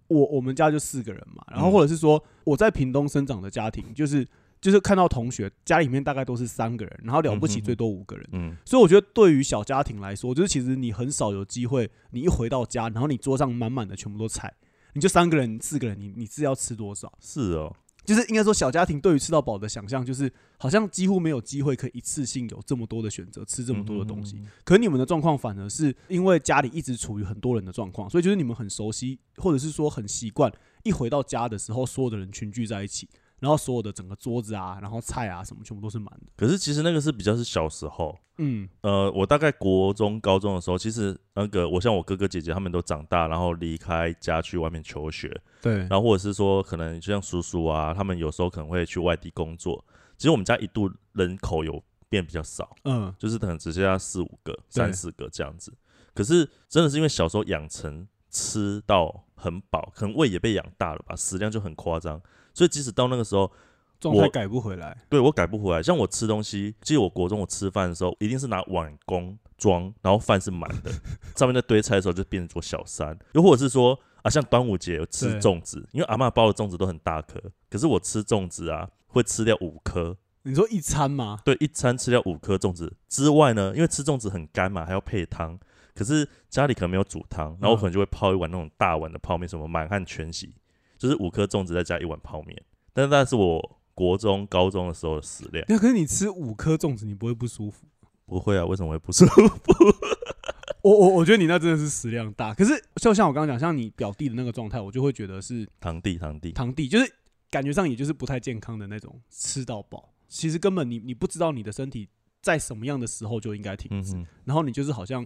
[0.07, 1.71] 我我们家就四个人嘛，然后嗯。
[1.71, 4.25] 或者是说我在屏东生长的家庭，就是
[4.59, 8.57] 就是看到同学家里面大概都是三个人，然后了不起最多五个人，嗯。
[8.65, 14.53] 所以我觉得对于小家庭来说，就是其实你很少有机会，你一回到家，然后你桌上满满的全部都菜，
[14.93, 17.11] 你就三个人、四个人，你你是要吃多少？
[17.21, 24.37] 是哦，就是应该说小家庭对于吃到饱的想象，就是好像几乎没有机会可以一次性有这么多的选择，吃这么多的东西。
[24.37, 30.51] 嗯可你们的状况反而是因为家里一直处于很多人的状况，所以就是你们很熟悉，或者是说很习惯，
[30.83, 33.07] 一回到家的时候，所有的人群聚在一起，
[33.39, 36.27] 然后所有的整个桌子啊，然后菜啊什么全部都是满的。
[36.35, 49.83] 可是其实那个是比较是小时候，嗯呃，我大概国中、高中的时候，其实那个我像我哥哥姐姐他们都长大，然后离开家去外面求学，对然后或者是说可能就像叔叔啊，他们有时候可能会去外地工作。
[50.17, 55.71] 其实我们家一度人口有变比较少，嗯就是可能只剩下四五个、三四个这样子。
[56.15, 62.19] 可是真的是因为小时候养成吃到很饱，可能胃也被养大了吧，食量就很夸张，
[62.57, 63.51] 所以即使到那个时候，我
[63.99, 64.97] 状态改不回来。
[65.07, 65.83] 对我改不回来。
[65.83, 70.91] 像我吃东西，记得我国中我吃饭的时候，一定是拿碗公装，然后饭是满的，
[71.37, 77.39] 上面在堆菜的时候就变成做小三，又或者是说啊，像端午节有吃粽子，因为阿嬷包的粽子都很大颗，
[77.69, 80.17] 可是我吃粽子啊会吃掉五颗。
[80.41, 81.37] 你说一餐吗？
[81.45, 85.59] 对，一餐吃掉五颗粽子之外呢，因为吃粽子很干嘛，还要配汤。
[85.93, 90.53] 可是家里可能没有煮汤，然后我可能就会泡一碗那种大碗的泡面，什么满汉全席，
[90.97, 92.61] 就是五颗粽子再加一碗泡面。
[92.93, 95.63] 但是那是我国中、高中的时候的食量。
[95.67, 97.85] 那可是你吃五颗粽子，你不会不舒服？
[98.25, 99.73] 不会啊，为什么会不舒服？
[100.83, 102.53] 我我我觉得你那真的是食量大。
[102.53, 107.11] 可是就像我刚刚讲，像你表弟的那个状态，我就会觉得是堂弟，堂弟，堂弟，就是
[107.49, 110.13] 感觉上也就是不太健康的那种吃到饱。
[110.27, 112.07] 其实根本你你不知道你的身体
[112.41, 115.25] 在什么样的时候就应该停止，嗯，然后你就是好像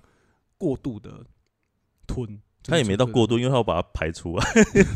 [0.58, 1.26] 过度的
[2.08, 2.42] 吞。
[2.64, 4.46] 他也没到过度，因为他要把它排出来。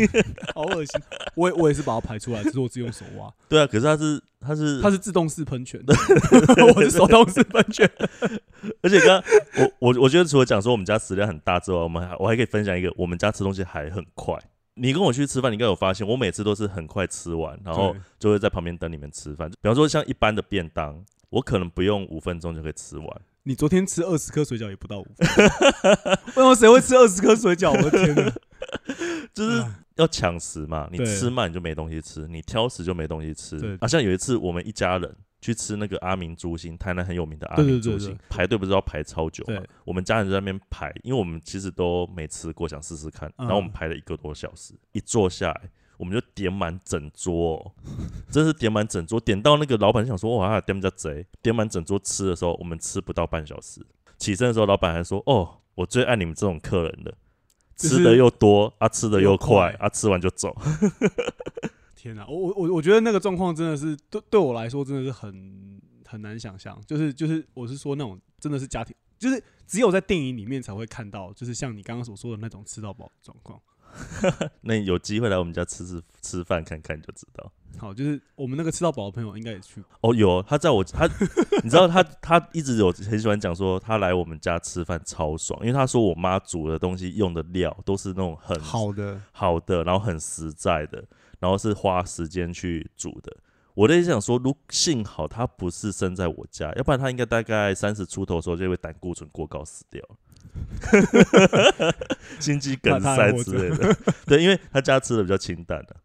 [0.54, 1.02] 好恶心。
[1.36, 5.82] 我也我也是把它排出来，只是我只用手挖，对啊，可是它是它是它是自动式喷泉，
[6.76, 7.90] 我是手动式喷泉。
[8.82, 9.24] 而且刚刚
[9.58, 14.38] 我我我觉得除了讲说我们家食量很大之外，我们还我还可以分享一个，我们家吃东西还很快。
[14.76, 19.50] 你跟我去吃饭，你应该有发现，我每次都是很快吃完，然后就会在旁边等你们吃饭。
[19.50, 23.22] 比方说像一般的便当，我可能不用五分钟就可以吃完。
[23.48, 25.46] 你昨天吃二十颗水饺也不到五分钟，
[26.36, 27.72] 为什么谁会吃二十颗水饺？
[27.72, 28.34] 我的天哪！
[29.34, 33.78] 就是啊要抢食嘛，你吃慢你就没东西吃，你挑食就没东西吃对。
[33.80, 39.62] 啊，像有一次我们一家人去吃那个阿明猪心，台南很有名的阿明猪心排队不是要排超久嘛？
[39.86, 43.30] 我们家人在那边排，因为我们其实都没吃过，想试试看。
[43.38, 45.70] 嗯然后我们排了一个多小时，一坐下来。
[45.98, 47.72] 我们就点满整桌、哦，
[48.30, 53.86] 真是点满整桌，点到那个老板想说，哇，点比较贼，点满整桌吃的时候，我们吃不到半小时。
[54.18, 57.18] 起身的时候，老板还说，哦，我最爱你们这种客人了，
[57.76, 60.56] 吃的又多啊，吃的又又快快啊，吃完就走。
[61.96, 73.60] 天哪，我我我我觉得那个状况真的是对对我来说真的是很很难想象，就是就是我是说那种真的是家庭，就是只有在电影里面才会看到，就是像你刚刚所说的那种吃到饱的状况。
[74.62, 77.52] 那有机会来我们家吃吃吃饭看看就知道。
[77.78, 81.06] 好，就是我们那个吃到饱的朋友应该也去，哦，有他在我 他，
[81.62, 91.04] 你知道他他一直有很喜欢讲说他来我们家吃饭超爽，因为他说我妈煮的东西用的料都是那种很好的，好的，然后很实在的，
[91.40, 93.36] 然后是花时间去煮的。
[93.74, 100.16] 我在想说，如幸好他不是生在我家，要不然他应该大概三十出头的时候就会胆固醇过高死掉了，
[102.40, 103.96] 心肌梗塞之类的。
[104.26, 105.96] 对，因为他家吃的比较清淡的、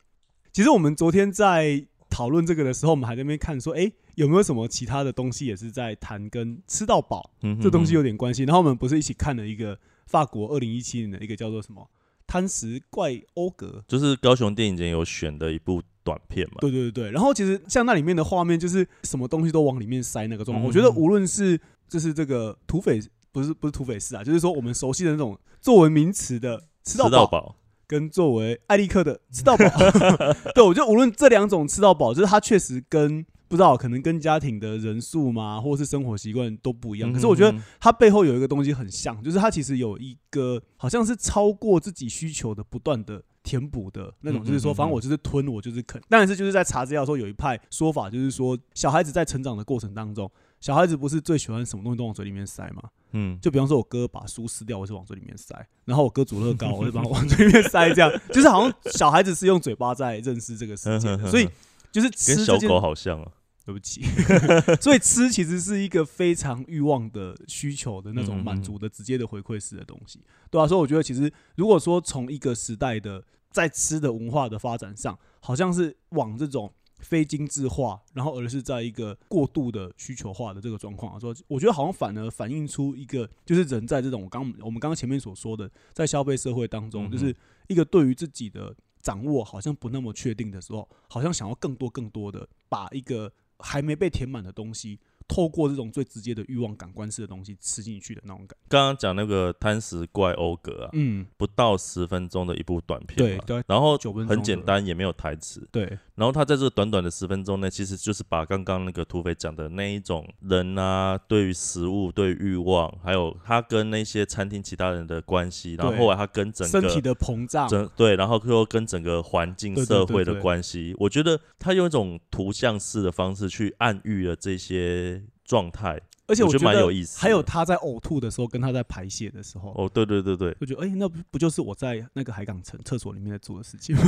[0.52, 8.44] 其实我们昨天在讨论这个的时候，我们还在那边看说，哎、有没有什么其他的东西也是在谈跟吃到饱嗯这东西有点关系？
[8.44, 11.88] 然后我们不是一起看了一个法国二零一七年的一个叫做什么
[12.26, 16.56] 贪食怪欧格，就是高雄电影节有选的一部短片嘛。
[16.60, 20.66] 对对对对，然后其实像那里面的画面，就是什么东西都往里面塞那个状况。
[20.66, 23.00] 嗯我觉得无论是就是这个土匪，
[23.32, 29.64] 不是不是土匪式啊，就是说我们熟悉的那种作为名词的吃到饱，跟作为艾利克的吃到饱，
[30.54, 37.12] 对我觉得无论这两种吃到饱，就是它确实跟不知道可能跟家庭的人数嘛，或是生活习惯都不一样。
[37.12, 46.00] 可是我觉得它背后有一个东西很像，就是它其实有一个好像是超过自己需求的不断的填补的那种，嗯就是说，反正我就是吞，我就是啃。
[46.08, 52.84] 当然是就是在查资料的时候有一派说法，就是说小孩子在成长的过程当中，小孩子不是最喜欢什么东西都往嘴里面塞嘛？
[53.12, 58.10] 嗯，就比方说我哥把书撕掉，我是往嘴里面塞；然后我哥煮乐高，我就把它往嘴里面塞，这样。
[58.32, 61.48] 就是好像小孩子是用嘴巴在认识这个世界的，所以
[61.92, 63.32] 就是跟小狗好像啊。
[63.62, 64.02] 对不起，
[64.80, 70.18] 所以吃其实是一个非常欲望的需求的那种满足的直接的回馈式的东西，
[70.50, 87.34] 对啊，所以我觉得其实如果说从一个时代的在吃的文化的发展上，好像是往这种非精致化，然后而是在一个过度的需求化的这个状况来说，我觉得好像反而反映出一个就是人在这种刚我们刚刚前面所说的在消费社会当中，就是
[87.68, 94.98] 一个对于自己的掌握好像不那么确定的时候，好像想要更多更多的把一个还没被填满的东西，
[95.30, 98.58] 透过这种最直接的欲望感官式的东西吃进去的那种感。
[98.68, 105.64] 刚刚讲那个贪食怪欧格啊，嗯，不到十分钟的一部短片嘛，对对然后9分钟很简单，也没有台词。
[105.70, 105.84] 对，
[106.16, 116.00] 然后他在这短短的十分钟内，其实就是把刚刚那个土匪讲的那一种人啊，对于食物、对于欲望，还有他跟那些餐厅其他人的关系，然后对。
[116.00, 125.19] 后来他跟整个身体的膨胀，整对，然后又跟整个环境、社会的关系，我觉得他用一种图像式的方式去暗喻了这些
[125.50, 126.00] 状态。
[126.28, 134.02] 而且我觉得蛮有意思还有他在呕吐的时候，跟他在排泄的时候，哦，对对对对，我觉得，哎、那不不就是我在那个海港城厕所里面在做的事情吗？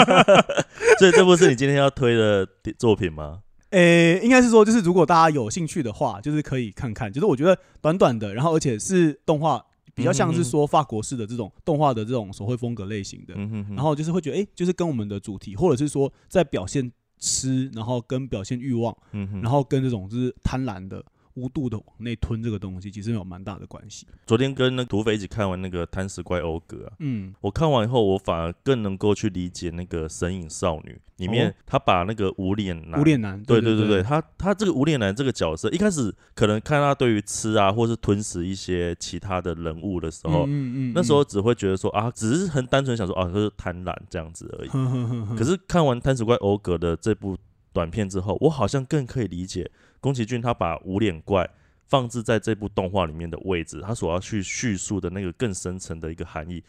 [0.98, 3.42] 所以这部是你今天要推的作品吗？
[3.70, 7.12] 诶、应该是说，就是如果大家有兴趣的话，就是可以看看。
[7.12, 9.62] 就是我觉得短短的，然后而且是动画，
[9.94, 13.34] 比较像是说法国式的这种动画的这种手绘风格类型的。
[13.36, 21.04] 嗯哼哼，然后就是会觉得，诶、就是跟我们的主题，或者是说在表现吃，然后跟表现欲望，嗯哼，然后跟这种就是贪婪的、
[21.36, 24.06] 无度的往内吞这个东西，其实有蛮大的关系。
[24.26, 44.68] 昨天跟那土匪一起看完那个《贪食怪欧格》啊，嗯，我看完以后，我反而更能够去理解那个《神隐少女》里面哦，他把那个无脸男无脸男，对对对对对对，他他这个无脸男这个角色，一开始可能看他对于吃啊，或是吞食一些其他的人物的时候，嗯嗯嗯，那时候只会觉得说啊，只是很单纯想说啊，就是贪婪这样子而已。
[45.36, 47.36] 可是看完《贪食怪欧格》的这部
[47.72, 49.70] 短片之后，我好像更可以理解
[50.06, 51.50] 宫崎骏他把无脸怪
[51.88, 56.62] 放置在这部动画里面的位置，他所要去叙述的那个更深层的一个含义，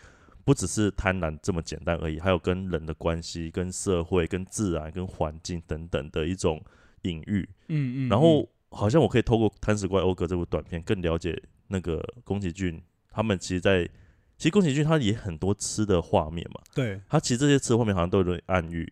[0.43, 6.59] 不只是贪婪这么简单而已，还有跟人的关系、跟社会、跟自然、跟环境等等的一种
[7.03, 7.47] 隐喻。
[7.67, 13.83] 嗯嗯，然后好像我可以透过《贪食怪欧格》这部短片，更了解那个宫崎骏他们其实在，
[14.35, 16.59] 其实宫崎骏他也很多吃的画面嘛。
[16.73, 18.91] 对，他其实这些吃的画面好像都有点暗喻。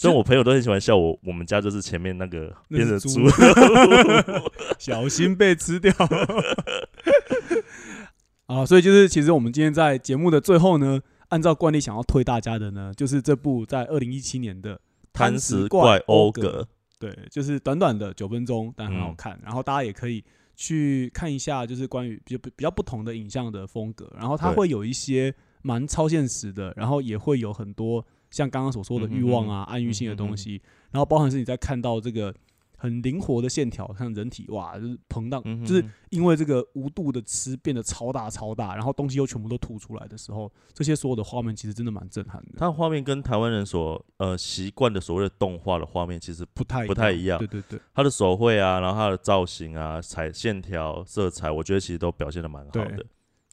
[0.00, 3.36] 虽然我朋友都很喜欢笑我，我们家就是前面那个那变是成猪猪，
[4.80, 5.92] 小心被吃掉。
[8.46, 14.74] 啊，所以就是其实我们今天在节目的最后呢，按照惯例想要推大家的呢，就是这部在二零一七年的
[15.12, 16.62] 《贪食怪欧格》。
[16.98, 19.38] 对，就是短短的九分钟，但很好嗯看。
[19.44, 20.24] 然后大家也可以
[20.56, 24.10] 去看一下，就是关于比较比较不同的影像的风格。
[24.16, 30.60] 然后它对会有一些蛮超现实的，然后也会有很多像刚刚所说的欲望啊、暗喻性的东西。
[30.90, 32.34] 然后包含是你在看到这个
[32.76, 42.52] 很灵活的线条，像人体哇，就是膨胀，嗯就是因为这个无度的吃变得超大超大，然后东西又全部都吐出来的时候，这些所有的画面其实真的蛮震撼的。
[42.56, 53.04] 它的画面跟台湾人所呃习惯的所谓的动画的画面其实不太不太一样对对对，它的手绘啊，然后它的造型啊、彩线条、色彩，我觉得其实都表现的蛮好的。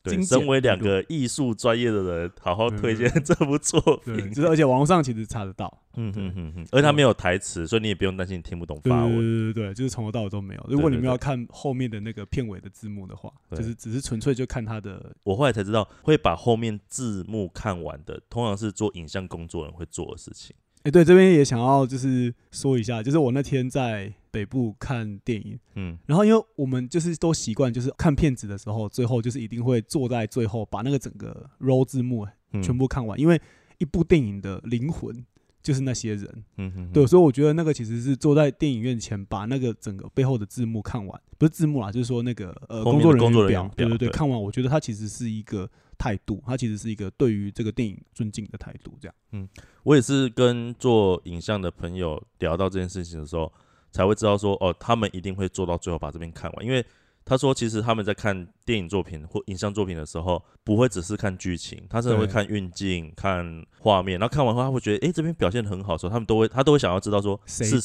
[0.10, 4.32] 对，身为两个艺术专业的人，好好推荐 这部作，品。
[4.32, 5.82] 就是而且网络上其实查得到。
[6.00, 9.16] 嗯哼哼哼，而且它没有台词，所以你也不用担心你听不懂对对法文。
[9.16, 10.66] 对对对，就是从头到尾都没有。
[10.70, 15.16] 如果你们要看后面的那个片尾的字幕的话，就是只是纯粹就看它的。
[15.24, 20.56] 我后来才知道，会把后面字幕看完的，通常是做影像工作人会做的事情。
[20.84, 32.62] 哎，对，这边也想要就是说一下，就是我那天在北部看电影，嗯，然后因为我们就是都习惯，就是看片子的时候，最后就是一定会坐在最后把那个整个 roll 字幕嗯。
[32.62, 33.40] 全部看完，因为
[33.78, 35.26] 一部电影的灵魂
[35.62, 36.44] 就是那些人。
[36.58, 43.76] 嗯对，所以我觉得那个其实是坐在电影院前，把那个整个背后的字幕看完，不是字幕啦，就是说那个呃工作人工作人表员，表。
[43.76, 44.12] 对对对，对。
[44.12, 49.16] 看完我觉得它其实是一个态度，他其实是一个对于这个电影尊敬的态度，这样。
[49.32, 49.48] 嗯。
[49.84, 53.52] 我也是跟做影像的朋友聊到这件事情的时候，
[53.92, 56.86] 才会知道说，哦，他们一定会做到最后把这边看完，因为
[57.26, 67.66] 他说，其实他们在看电影作品或影像作品的时候，不会只是看剧情，他甚至会看运镜、看画面，然后看完后他会觉得，诶，这边表现得很好的时候，他们都会他都会想要知道说是？
[67.66, 67.80] 谁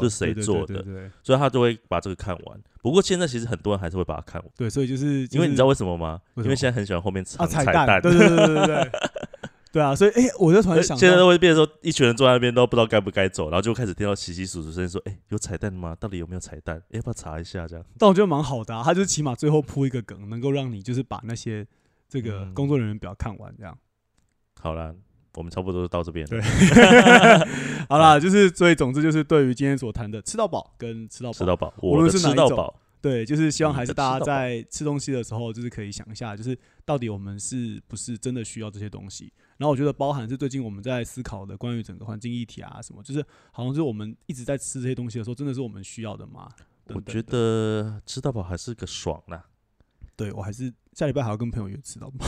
[0.00, 0.82] 是谁做的，
[1.22, 2.60] 所以他就会把这个看完。
[2.80, 6.18] 不过现在其实很多人还是会把它看完，对，所以就是因为你知道为为什么吗？
[6.36, 8.90] 因为现在很喜欢后面啊藏彩蛋，对对对对对
[9.76, 15.94] 对，啊，所以哎，我就突然想现在到，都会变成说，一群人坐在那边都不知道该不该走，然后就开始听到稀稀疏疏声音说：“哎、有彩蛋吗？
[16.00, 16.80] 到底有没有彩蛋？
[16.92, 21.66] 要不要查一下？”这样， 但我觉得蛮好的啊，他就是起码最后铺一个梗，能够让你就是把那些
[22.08, 23.76] 这个嗯工作人员表看完，这样。
[24.58, 24.94] 好了，
[25.34, 26.30] 我们差不多就到这边了。
[26.30, 26.40] 对
[27.90, 39.30] 好啦，就是所以总之就是对于今天所谈的吃到饱跟吃到饱，吃到饱，无论是哪一种吃到饱，对，就是希望还是大家在吃东西的时候，就是可以想一下，就是到底我们是不是真的需要这些东西。
[39.58, 46.48] 然后我觉得包含是最近我们在思考的关于整个环境议题啊什么，就是好像是我们一直在吃这些东西的时候，真的是我们需要的吗？
[46.86, 49.44] 等我觉得吃到饱还是个爽啦。
[50.14, 52.24] 对我还是下礼拜还要跟朋友约吃到饱。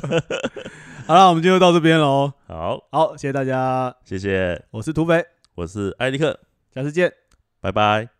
[1.06, 2.32] 好了，我们今天就到这边喽。
[2.46, 5.24] 好，好，谢谢大家，谢谢，我是土匪，
[5.54, 6.40] 我是艾利克，
[6.74, 7.12] 下次见。
[7.60, 8.19] 拜拜。